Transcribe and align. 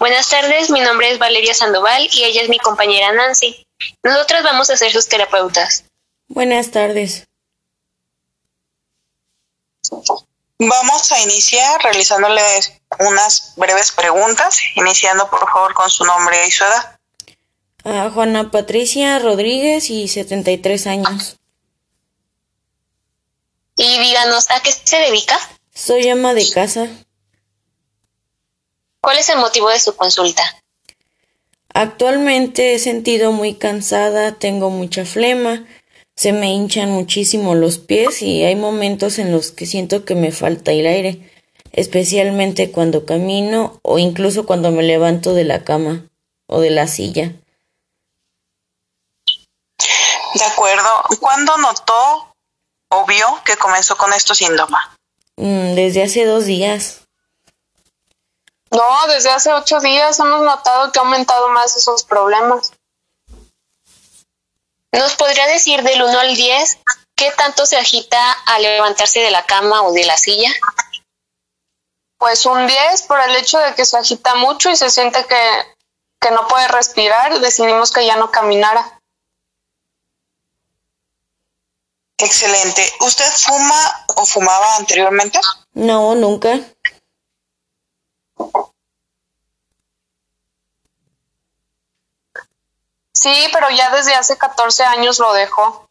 Buenas 0.00 0.30
tardes, 0.30 0.70
mi 0.70 0.80
nombre 0.80 1.10
es 1.10 1.18
Valeria 1.18 1.52
Sandoval 1.52 2.08
y 2.10 2.24
ella 2.24 2.40
es 2.40 2.48
mi 2.48 2.58
compañera 2.58 3.12
Nancy. 3.12 3.66
Nosotras 4.02 4.42
vamos 4.42 4.70
a 4.70 4.76
ser 4.78 4.90
sus 4.90 5.06
terapeutas. 5.06 5.84
Buenas 6.26 6.70
tardes. 6.70 7.26
Vamos 10.58 11.12
a 11.12 11.20
iniciar 11.20 11.82
realizándoles 11.82 12.72
unas 12.98 13.52
breves 13.56 13.92
preguntas, 13.92 14.58
iniciando 14.74 15.28
por 15.28 15.40
favor 15.40 15.74
con 15.74 15.90
su 15.90 16.02
nombre 16.06 16.46
y 16.46 16.50
su 16.50 16.64
edad. 16.64 16.98
Ah, 17.84 18.10
Juana 18.10 18.50
Patricia 18.50 19.18
Rodríguez 19.18 19.90
y 19.90 20.08
73 20.08 20.86
años. 20.86 21.36
Y 23.76 23.98
díganos, 23.98 24.50
¿a 24.50 24.62
qué 24.62 24.72
se 24.72 24.96
dedica? 24.96 25.38
Soy 25.74 26.08
ama 26.08 26.32
de 26.32 26.50
casa. 26.50 26.88
¿Cuál 29.00 29.18
es 29.18 29.28
el 29.28 29.38
motivo 29.38 29.68
de 29.70 29.80
su 29.80 29.96
consulta? 29.96 30.42
Actualmente 31.72 32.74
he 32.74 32.78
sentido 32.78 33.32
muy 33.32 33.54
cansada, 33.54 34.38
tengo 34.38 34.70
mucha 34.70 35.04
flema, 35.04 35.66
se 36.16 36.32
me 36.32 36.52
hinchan 36.52 36.90
muchísimo 36.90 37.54
los 37.54 37.78
pies 37.78 38.22
y 38.22 38.44
hay 38.44 38.56
momentos 38.56 39.18
en 39.18 39.32
los 39.32 39.52
que 39.52 39.66
siento 39.66 40.04
que 40.04 40.14
me 40.14 40.32
falta 40.32 40.72
el 40.72 40.86
aire, 40.86 41.32
especialmente 41.72 42.72
cuando 42.72 43.06
camino 43.06 43.78
o 43.82 43.98
incluso 43.98 44.44
cuando 44.44 44.70
me 44.70 44.82
levanto 44.82 45.32
de 45.32 45.44
la 45.44 45.64
cama 45.64 46.04
o 46.46 46.60
de 46.60 46.70
la 46.70 46.88
silla. 46.88 47.32
De 50.34 50.44
acuerdo. 50.44 50.88
¿Cuándo 51.20 51.56
notó 51.56 52.34
o 52.90 53.06
vio 53.06 53.26
que 53.44 53.56
comenzó 53.56 53.96
con 53.96 54.12
estos 54.12 54.38
síntomas? 54.38 54.84
Mm, 55.36 55.74
desde 55.74 56.02
hace 56.02 56.24
dos 56.24 56.44
días. 56.44 57.08
No, 58.70 59.06
desde 59.08 59.30
hace 59.30 59.52
ocho 59.52 59.80
días 59.80 60.18
hemos 60.20 60.42
notado 60.42 60.92
que 60.92 60.98
ha 60.98 61.02
aumentado 61.02 61.48
más 61.48 61.76
esos 61.76 62.04
problemas. 62.04 62.72
¿Nos 64.92 65.14
podría 65.16 65.46
decir 65.46 65.82
del 65.82 66.02
1 66.02 66.18
al 66.18 66.36
10 66.36 66.78
qué 67.16 67.30
tanto 67.32 67.66
se 67.66 67.76
agita 67.76 68.32
al 68.46 68.62
levantarse 68.62 69.20
de 69.20 69.30
la 69.30 69.44
cama 69.44 69.82
o 69.82 69.92
de 69.92 70.04
la 70.04 70.16
silla? 70.16 70.50
Pues 72.18 72.46
un 72.46 72.66
10 72.66 73.02
por 73.02 73.20
el 73.20 73.34
hecho 73.36 73.58
de 73.58 73.74
que 73.74 73.84
se 73.84 73.96
agita 73.98 74.34
mucho 74.36 74.70
y 74.70 74.76
se 74.76 74.90
siente 74.90 75.24
que, 75.26 75.76
que 76.20 76.30
no 76.30 76.46
puede 76.46 76.68
respirar, 76.68 77.40
decidimos 77.40 77.90
que 77.90 78.06
ya 78.06 78.16
no 78.16 78.30
caminara. 78.30 79.00
Excelente. 82.18 82.82
¿Usted 83.00 83.30
fuma 83.32 84.06
o 84.16 84.26
fumaba 84.26 84.76
anteriormente? 84.76 85.40
No, 85.72 86.14
nunca. 86.14 86.60
Sí, 93.12 93.48
pero 93.52 93.68
ya 93.70 93.90
desde 93.90 94.14
hace 94.14 94.38
14 94.38 94.84
años 94.84 95.18
lo 95.18 95.32
dejó. 95.32 95.88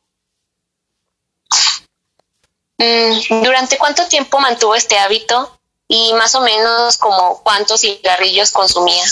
Mm, 2.78 3.44
¿Durante 3.44 3.78
cuánto 3.78 4.08
tiempo 4.08 4.40
mantuvo 4.40 4.74
este 4.74 4.98
hábito? 4.98 5.60
Y 5.88 6.14
más 6.14 6.34
o 6.36 6.42
menos 6.42 6.98
como 6.98 7.42
cuántos 7.44 7.82
cigarrillos 7.82 8.52
consumía. 8.52 9.04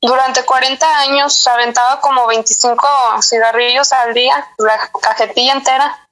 Durante 0.00 0.44
40 0.44 0.98
años 0.98 1.46
aventaba 1.46 2.00
como 2.00 2.26
25 2.26 2.86
cigarrillos 3.22 3.90
al 3.92 4.12
día, 4.12 4.48
la 4.58 4.90
cajetilla 5.00 5.54
entera. 5.54 6.03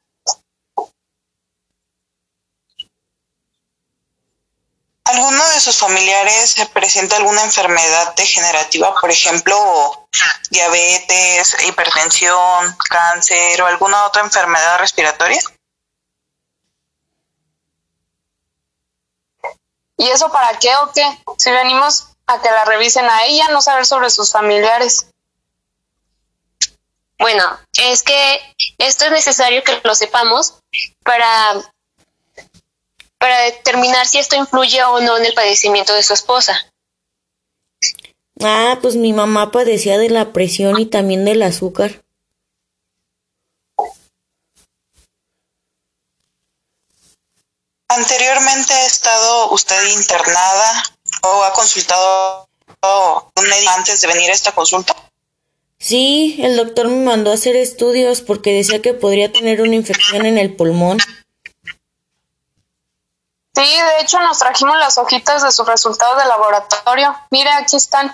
¿Alguno 5.13 5.47
de 5.51 5.61
sus 5.61 5.77
familiares 5.77 6.57
presenta 6.73 7.17
alguna 7.17 7.43
enfermedad 7.43 8.15
degenerativa, 8.15 8.95
por 8.99 9.11
ejemplo, 9.11 10.09
diabetes, 10.49 11.55
hipertensión, 11.67 12.75
cáncer 12.89 13.61
o 13.61 13.67
alguna 13.67 14.07
otra 14.07 14.23
enfermedad 14.23 14.79
respiratoria? 14.79 15.39
¿Y 19.99 20.09
eso 20.09 20.33
para 20.33 20.59
qué 20.59 20.75
o 20.77 20.91
qué? 20.93 21.05
Si 21.37 21.51
venimos 21.51 22.09
a 22.27 22.41
que 22.41 22.51
la 22.51 22.65
revisen 22.65 23.05
a 23.05 23.25
ella, 23.25 23.49
no 23.51 23.61
saber 23.61 23.85
sobre 23.85 24.09
sus 24.09 24.33
familiares. 24.33 25.09
Bueno, 27.19 27.61
es 27.75 28.03
que 28.03 28.41
esto 28.79 29.05
es 29.05 29.11
necesario 29.11 29.63
que 29.63 29.79
lo 29.85 29.95
sepamos 29.95 30.55
para, 31.05 31.53
para 33.23 33.39
determinar 33.43 34.05
si 34.05 34.19
esto 34.19 34.35
influye 34.35 34.83
o 34.83 34.99
no 34.99 35.17
en 35.17 35.25
el 35.25 35.33
padecimiento 35.33 35.95
de 35.95 36.03
su 36.03 36.13
esposa. 36.13 36.59
Ah, 38.41 38.81
pues 38.83 38.97
mi 38.97 39.13
mamá 39.13 39.53
padecía 39.53 39.97
de 39.97 40.11
la 40.11 40.33
presión 40.33 40.81
y 40.81 40.87
también 40.87 41.25
del 41.25 41.45
azúcar. 41.45 42.03
¿Anteriormente 47.87 48.73
ha 48.73 48.87
estado 48.87 49.53
usted 49.53 49.81
internada 49.93 50.83
o 51.23 51.45
ha 51.45 51.53
consultado 51.53 52.49
a 52.83 53.25
un 53.37 53.49
médico 53.49 53.71
antes 53.77 54.01
de 54.01 54.09
venir 54.09 54.31
a 54.31 54.35
esta 54.35 54.51
consulta? 54.51 54.97
Sí, 55.79 56.41
el 56.43 56.57
doctor 56.57 56.89
me 56.89 57.05
mandó 57.05 57.31
a 57.31 57.35
hacer 57.35 57.55
estudios 57.55 58.21
porque 58.21 58.53
decía 58.53 58.83
que 58.83 58.95
podría 58.95 59.31
tener 59.31 59.63
una 59.63 59.77
infección 59.77 60.27
en 60.27 60.39
el 60.39 60.57
pulmón. 60.57 60.99
Sí, 63.63 63.81
de 63.81 64.03
hecho 64.03 64.19
nos 64.19 64.39
trajimos 64.39 64.77
las 64.79 64.99
hojitas 64.99 65.43
de 65.43 65.53
sus 65.53 65.67
resultados 65.67 66.19
de 66.19 66.25
laboratorio. 66.25 67.17
Mire, 67.31 67.51
aquí 67.51 67.77
están. 67.77 68.13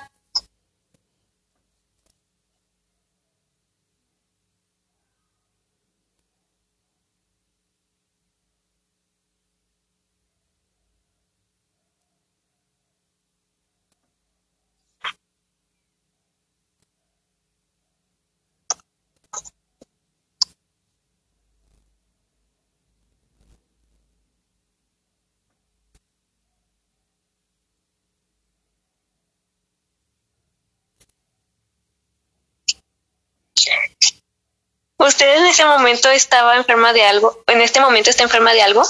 ¿Usted 35.08 35.38
en 35.38 35.46
ese 35.46 35.64
momento 35.64 36.10
estaba 36.10 36.54
enferma 36.56 36.92
de 36.92 37.02
algo? 37.02 37.42
¿En 37.46 37.62
este 37.62 37.80
momento 37.80 38.10
está 38.10 38.24
enferma 38.24 38.52
de 38.52 38.60
algo? 38.60 38.82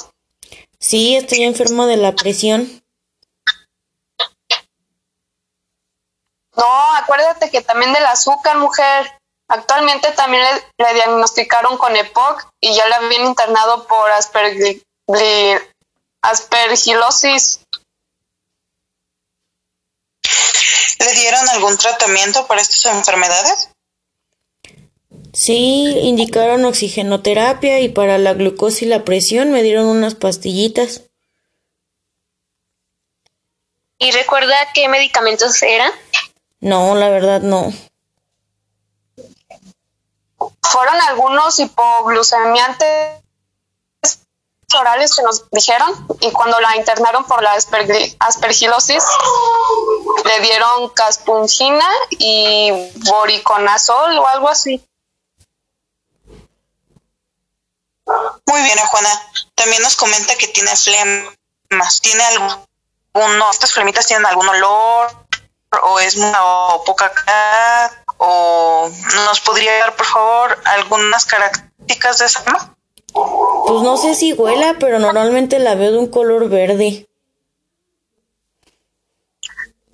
Sí, 0.81 1.15
estoy 1.15 1.45
enfermo 1.45 1.87
de 1.87 1.97
la 1.97 2.17
presión. 2.17 2.83
No, 6.57 6.95
acuérdate 6.95 7.53
que 7.53 7.63
también 7.63 7.93
del 7.93 8.05
azúcar, 8.07 8.59
mujer. 8.59 9.17
Actualmente 9.47 10.11
también 10.11 10.43
le, 10.43 10.85
le 10.85 10.95
diagnosticaron 10.95 11.79
con 11.79 11.95
EPOC 11.95 12.49
y 12.61 12.75
ya 12.75 12.85
le 12.89 12.95
habían 12.97 13.27
internado 13.27 13.87
por 13.87 14.11
aspergilosis. 16.21 17.61
¿Le 20.99 21.13
dieron 21.13 21.49
algún 21.51 21.79
tratamiento 21.79 22.45
para 22.49 22.61
estas 22.61 22.87
enfermedades? 22.87 23.71
Sí, 25.39 25.97
indicaron 26.03 26.65
oxigenoterapia 26.65 27.79
y 27.79 27.89
para 27.91 28.19
la 28.19 28.35
glucosa 28.35 28.85
y 28.85 28.89
la 28.89 29.05
presión 29.05 29.53
me 29.53 29.63
dieron 29.63 29.87
unas 29.87 30.17
pastillitas. 30.17 31.03
¿Y 33.99 34.11
recuerda 34.11 34.57
qué 34.75 34.89
medicamentos 34.89 35.63
eran? 35.63 35.93
No, 36.59 36.97
la 36.97 37.09
verdad 37.11 37.41
no. 37.41 37.73
Fueron 40.61 41.01
algunos 41.07 41.61
hipoglucemiantes 41.61 43.23
orales 44.77 45.15
que 45.15 45.23
nos 45.23 45.49
dijeron 45.51 45.89
y 46.19 46.33
cuando 46.33 46.59
la 46.59 46.77
internaron 46.77 47.25
por 47.27 47.45
la 47.45 47.53
aspergilosis 47.53 49.05
le 50.25 50.41
dieron 50.41 50.89
caspungina 50.89 51.89
y 52.11 52.73
boriconazol 53.09 54.19
o 54.19 54.27
algo 54.27 54.49
así. 54.49 54.83
Muy 58.49 58.63
bien, 58.63 58.79
Juana. 58.79 59.11
También 59.55 59.83
nos 59.83 59.95
comenta 59.95 60.35
que 60.37 60.49
tiene 60.49 60.75
flemas. 60.75 62.01
¿Tiene 62.01 62.25
alguno, 62.25 63.51
estas 63.51 63.73
flemitas 63.73 64.07
tienen 64.07 64.25
algún 64.25 64.49
olor 64.49 65.27
o 65.83 66.01
es 66.01 66.17
una 66.17 66.43
o 66.43 66.83
poca 66.83 67.13
calidad? 67.13 67.93
¿O 68.17 68.91
nos 69.27 69.41
podría 69.41 69.79
dar, 69.81 69.97
por 69.97 70.07
favor, 70.07 70.59
algunas 70.65 71.27
características 71.27 72.19
de 72.19 72.25
esa 72.25 72.41
flema? 72.41 72.75
Pues 73.13 73.83
no 73.83 73.99
sé 73.99 74.15
si 74.15 74.33
huela, 74.33 74.77
pero 74.81 74.99
normalmente 74.99 75.59
la 75.59 75.75
veo 75.75 75.93
de 75.93 75.99
un 75.99 76.11
color 76.11 76.49
verde. 76.49 77.07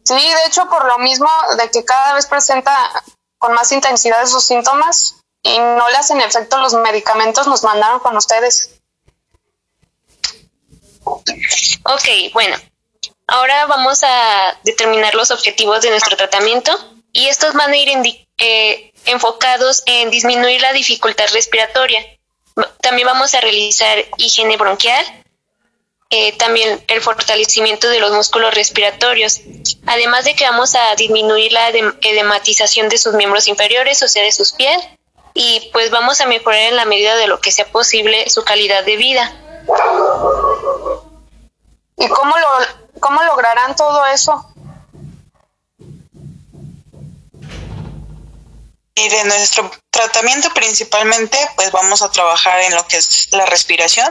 Sí, 0.04 0.14
de 0.14 0.46
hecho, 0.46 0.68
por 0.68 0.84
lo 0.86 0.98
mismo 0.98 1.28
de 1.58 1.70
que 1.70 1.84
cada 1.84 2.14
vez 2.14 2.26
presenta 2.26 2.72
con 3.38 3.52
más 3.52 3.72
intensidad 3.72 4.22
esos 4.22 4.44
síntomas 4.44 5.23
y 5.44 5.58
no 5.58 5.88
le 5.90 5.96
hacen 5.96 6.20
efecto 6.20 6.58
los 6.58 6.72
medicamentos, 6.74 7.46
nos 7.46 7.62
mandaron 7.62 8.00
con 8.00 8.16
ustedes. 8.16 8.80
Ok, 11.04 12.32
bueno, 12.32 12.56
ahora 13.26 13.66
vamos 13.66 14.02
a 14.02 14.58
determinar 14.64 15.14
los 15.14 15.30
objetivos 15.30 15.82
de 15.82 15.90
nuestro 15.90 16.16
tratamiento 16.16 16.72
y 17.12 17.28
estos 17.28 17.52
van 17.52 17.70
a 17.70 17.76
ir 17.76 17.90
eh, 18.38 18.92
enfocados 19.04 19.82
en 19.84 20.10
disminuir 20.10 20.62
la 20.62 20.72
dificultad 20.72 21.26
respiratoria. 21.32 22.00
También 22.80 23.06
vamos 23.06 23.34
a 23.34 23.40
realizar 23.42 23.98
higiene 24.16 24.56
bronquial, 24.56 25.04
eh, 26.08 26.32
también 26.38 26.82
el 26.88 27.02
fortalecimiento 27.02 27.88
de 27.88 28.00
los 28.00 28.12
músculos 28.12 28.54
respiratorios, 28.54 29.42
además 29.84 30.24
de 30.24 30.34
que 30.34 30.44
vamos 30.44 30.74
a 30.74 30.94
disminuir 30.94 31.52
la 31.52 31.68
edematización 31.68 32.88
de 32.88 32.96
sus 32.96 33.12
miembros 33.12 33.46
inferiores, 33.46 34.02
o 34.02 34.08
sea, 34.08 34.22
de 34.22 34.32
sus 34.32 34.52
pies, 34.52 34.78
y 35.34 35.68
pues 35.72 35.90
vamos 35.90 36.20
a 36.20 36.26
mejorar 36.26 36.60
en 36.60 36.76
la 36.76 36.84
medida 36.84 37.16
de 37.16 37.26
lo 37.26 37.40
que 37.40 37.50
sea 37.50 37.66
posible 37.66 38.30
su 38.30 38.44
calidad 38.44 38.84
de 38.84 38.96
vida. 38.96 39.32
¿Y 41.96 42.08
cómo, 42.08 42.36
lo, 42.38 43.00
cómo 43.00 43.22
lograrán 43.24 43.74
todo 43.74 44.06
eso? 44.06 44.48
Y 48.94 49.08
de 49.08 49.24
nuestro 49.24 49.70
tratamiento 49.90 50.50
principalmente, 50.54 51.36
pues 51.56 51.72
vamos 51.72 52.00
a 52.02 52.12
trabajar 52.12 52.60
en 52.60 52.74
lo 52.76 52.86
que 52.86 52.98
es 52.98 53.28
la 53.32 53.44
respiración. 53.46 54.08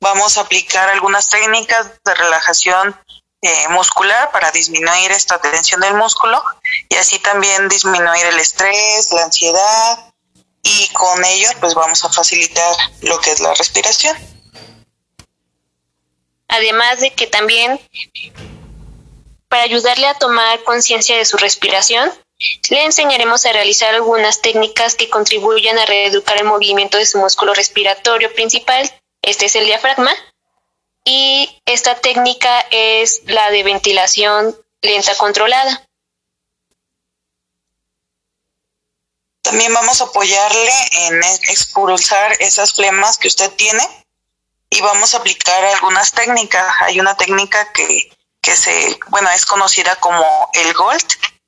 Vamos 0.00 0.36
a 0.36 0.40
aplicar 0.40 0.90
algunas 0.90 1.28
técnicas 1.28 1.92
de 2.04 2.14
relajación 2.14 3.00
eh, 3.42 3.68
muscular 3.68 4.32
para 4.32 4.50
disminuir 4.50 5.12
esta 5.12 5.38
tensión 5.38 5.80
del 5.80 5.94
músculo 5.94 6.42
y 6.88 6.96
así 6.96 7.20
también 7.20 7.68
disminuir 7.68 8.26
el 8.26 8.40
estrés, 8.40 9.12
la 9.12 9.24
ansiedad 9.24 10.09
y 10.62 10.88
con 10.92 11.24
ello 11.24 11.48
pues 11.60 11.74
vamos 11.74 12.04
a 12.04 12.12
facilitar 12.12 12.76
lo 13.02 13.20
que 13.20 13.30
es 13.30 13.40
la 13.40 13.54
respiración. 13.54 14.16
Además 16.48 17.00
de 17.00 17.12
que 17.12 17.26
también 17.26 17.80
para 19.48 19.64
ayudarle 19.64 20.06
a 20.06 20.14
tomar 20.14 20.62
conciencia 20.62 21.16
de 21.16 21.24
su 21.24 21.36
respiración, 21.36 22.10
le 22.70 22.84
enseñaremos 22.84 23.44
a 23.44 23.52
realizar 23.52 23.94
algunas 23.94 24.40
técnicas 24.40 24.94
que 24.94 25.10
contribuyan 25.10 25.76
a 25.76 25.86
reeducar 25.86 26.38
el 26.38 26.44
movimiento 26.44 26.98
de 26.98 27.04
su 27.04 27.18
músculo 27.18 27.52
respiratorio 27.52 28.32
principal. 28.32 28.90
Este 29.22 29.46
es 29.46 29.56
el 29.56 29.66
diafragma. 29.66 30.14
Y 31.04 31.60
esta 31.66 31.96
técnica 31.96 32.64
es 32.70 33.22
la 33.26 33.50
de 33.50 33.62
ventilación 33.62 34.56
lenta 34.82 35.14
controlada. 35.16 35.86
También 39.42 39.72
vamos 39.72 40.00
a 40.00 40.04
apoyarle 40.04 40.72
en 40.92 41.22
expulsar 41.48 42.36
esas 42.40 42.72
flemas 42.74 43.18
que 43.18 43.28
usted 43.28 43.50
tiene 43.52 43.86
y 44.68 44.80
vamos 44.80 45.14
a 45.14 45.18
aplicar 45.18 45.64
algunas 45.64 46.12
técnicas. 46.12 46.64
Hay 46.80 47.00
una 47.00 47.16
técnica 47.16 47.72
que, 47.72 48.10
que 48.40 48.56
se, 48.56 48.98
bueno, 49.08 49.30
es 49.30 49.44
conocida 49.44 49.96
como 49.96 50.50
el 50.52 50.72
GOLD, 50.74 51.06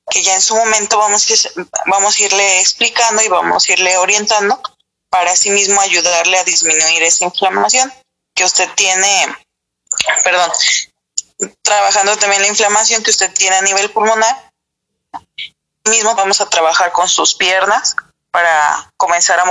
que 0.09 0.21
ya 0.21 0.33
en 0.33 0.41
su 0.41 0.55
momento 0.55 0.97
vamos 0.97 1.29
a, 1.29 1.61
vamos 1.85 2.17
a 2.17 2.23
irle 2.23 2.59
explicando 2.59 3.21
y 3.23 3.27
vamos 3.29 3.67
a 3.67 3.73
irle 3.73 3.97
orientando 3.97 4.61
para 5.09 5.31
así 5.31 5.49
mismo 5.51 5.79
ayudarle 5.79 6.37
a 6.37 6.43
disminuir 6.43 7.03
esa 7.03 7.25
inflamación 7.25 7.93
que 8.33 8.43
usted 8.43 8.67
tiene, 8.75 9.37
perdón, 10.23 10.51
trabajando 11.61 12.17
también 12.17 12.41
la 12.41 12.47
inflamación 12.47 13.03
que 13.03 13.11
usted 13.11 13.31
tiene 13.33 13.55
a 13.55 13.61
nivel 13.61 13.91
pulmonar. 13.91 14.51
Mismo 15.89 16.15
vamos 16.15 16.41
a 16.41 16.49
trabajar 16.49 16.91
con 16.91 17.09
sus 17.09 17.35
piernas 17.35 17.95
para 18.31 18.91
comenzar 18.97 19.39
a 19.39 19.45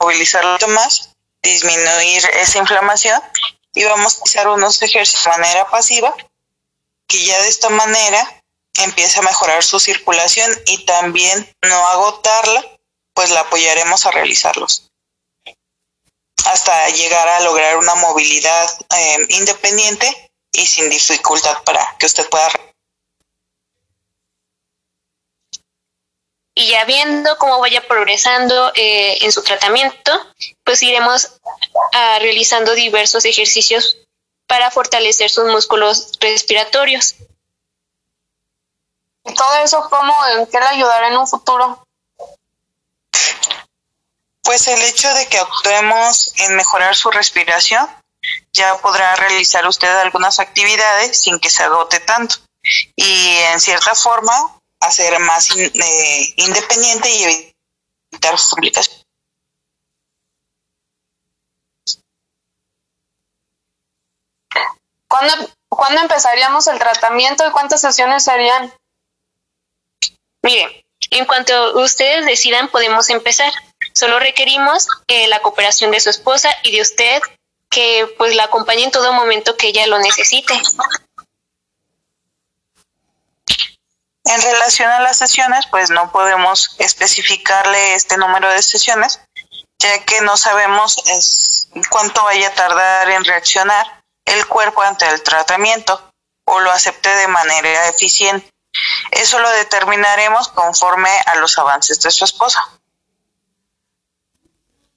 movilizarlo 0.00 0.68
más, 0.68 1.10
disminuir 1.42 2.24
esa 2.34 2.58
inflamación 2.58 3.20
y 3.74 3.84
vamos 3.84 4.18
a 4.18 4.22
hacer 4.24 4.48
unos 4.48 4.82
ejercicios 4.82 5.24
de 5.24 5.30
manera 5.30 5.68
pasiva 5.70 6.14
que 7.06 7.24
ya 7.24 7.40
de 7.42 7.48
esta 7.48 7.70
manera 7.70 8.42
empiece 8.74 9.18
a 9.18 9.22
mejorar 9.22 9.64
su 9.64 9.80
circulación 9.80 10.50
y 10.66 10.84
también 10.84 11.50
no 11.62 11.88
agotarla, 11.88 12.62
pues 13.14 13.30
la 13.30 13.40
apoyaremos 13.40 14.04
a 14.06 14.10
realizarlos 14.10 14.88
hasta 16.48 16.88
llegar 16.90 17.28
a 17.28 17.40
lograr 17.40 17.76
una 17.76 17.94
movilidad 17.96 18.70
eh, 18.96 19.26
independiente 19.30 20.30
y 20.52 20.66
sin 20.66 20.88
dificultad 20.88 21.62
para 21.64 21.96
que 21.98 22.06
usted 22.06 22.28
pueda. 22.28 22.48
Y 26.58 26.66
ya 26.70 26.84
viendo 26.86 27.38
cómo 27.38 27.60
vaya 27.60 27.86
progresando 27.86 28.72
eh, 28.74 29.18
en 29.20 29.30
su 29.30 29.44
tratamiento, 29.44 30.10
pues 30.64 30.82
iremos 30.82 31.38
a, 31.92 32.18
realizando 32.18 32.74
diversos 32.74 33.24
ejercicios 33.24 33.98
para 34.48 34.68
fortalecer 34.72 35.30
sus 35.30 35.44
músculos 35.44 36.18
respiratorios. 36.18 37.14
¿Y 39.24 39.34
todo 39.34 39.54
eso 39.62 39.88
cómo, 39.88 40.12
en 40.36 40.46
qué 40.48 40.58
le 40.58 40.66
ayudará 40.66 41.06
en 41.06 41.18
un 41.18 41.28
futuro? 41.28 41.86
Pues 44.42 44.66
el 44.66 44.82
hecho 44.82 45.14
de 45.14 45.28
que 45.28 45.38
actuemos 45.38 46.32
en 46.38 46.56
mejorar 46.56 46.96
su 46.96 47.12
respiración, 47.12 47.88
ya 48.52 48.76
podrá 48.78 49.14
realizar 49.14 49.64
usted 49.64 49.96
algunas 49.98 50.40
actividades 50.40 51.22
sin 51.22 51.38
que 51.38 51.50
se 51.50 51.62
agote 51.62 52.00
tanto 52.00 52.34
y 52.96 53.36
en 53.52 53.60
cierta 53.60 53.94
forma 53.94 54.57
hacer 54.80 55.18
más 55.20 55.48
eh, 55.56 56.34
independiente 56.36 57.10
y 57.10 57.54
evitar 58.12 58.38
sus 58.38 58.50
complicaciones. 58.50 59.04
¿Cuándo, 65.08 65.50
¿Cuándo 65.68 66.00
empezaríamos 66.02 66.66
el 66.66 66.78
tratamiento 66.78 67.46
y 67.46 67.50
cuántas 67.50 67.80
sesiones 67.80 68.24
serían? 68.24 68.72
Mire, 70.42 70.84
en 71.10 71.24
cuanto 71.24 71.80
ustedes 71.80 72.26
decidan, 72.26 72.68
podemos 72.68 73.08
empezar. 73.10 73.52
Solo 73.94 74.18
requerimos 74.18 74.86
eh, 75.08 75.26
la 75.28 75.40
cooperación 75.40 75.90
de 75.90 76.00
su 76.00 76.10
esposa 76.10 76.50
y 76.62 76.72
de 76.72 76.82
usted, 76.82 77.20
que 77.70 78.06
pues 78.18 78.34
la 78.34 78.44
acompañe 78.44 78.84
en 78.84 78.90
todo 78.90 79.12
momento 79.12 79.56
que 79.56 79.68
ella 79.68 79.86
lo 79.86 79.98
necesite. 79.98 80.54
En 84.28 84.42
relación 84.42 84.90
a 84.90 85.00
las 85.00 85.16
sesiones, 85.16 85.64
pues 85.70 85.88
no 85.88 86.12
podemos 86.12 86.76
especificarle 86.78 87.94
este 87.94 88.18
número 88.18 88.50
de 88.50 88.62
sesiones, 88.62 89.22
ya 89.78 90.04
que 90.04 90.20
no 90.20 90.36
sabemos 90.36 90.98
es, 91.06 91.70
cuánto 91.88 92.22
vaya 92.24 92.48
a 92.48 92.54
tardar 92.54 93.08
en 93.10 93.24
reaccionar 93.24 93.86
el 94.26 94.46
cuerpo 94.46 94.82
ante 94.82 95.08
el 95.08 95.22
tratamiento 95.22 96.12
o 96.44 96.60
lo 96.60 96.70
acepte 96.70 97.08
de 97.08 97.26
manera 97.28 97.88
eficiente. 97.88 98.50
Eso 99.12 99.38
lo 99.38 99.48
determinaremos 99.48 100.48
conforme 100.48 101.10
a 101.24 101.36
los 101.36 101.56
avances 101.56 101.98
de 102.00 102.10
su 102.10 102.26
esposa. 102.26 102.62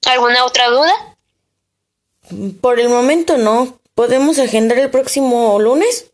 ¿Alguna 0.08 0.44
otra 0.44 0.68
duda? 0.68 1.16
Por 2.60 2.82
el 2.82 2.90
momento 2.90 3.38
no. 3.38 3.80
¿Podemos 3.96 4.40
agendar 4.40 4.78
el 4.78 4.92
próximo 4.92 5.58
lunes? 5.58 6.11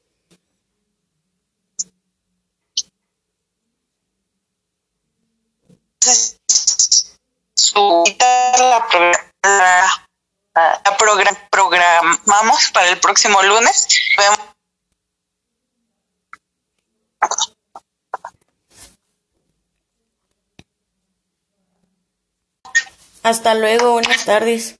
La, 7.77 8.85
la, 9.43 10.97
programamos 11.51 12.71
para 12.73 12.89
el 12.89 12.99
próximo 12.99 13.41
lunes. 13.43 13.87
Hasta 23.23 23.55
luego, 23.55 23.91
buenas 23.93 24.25
tardes. 24.25 24.76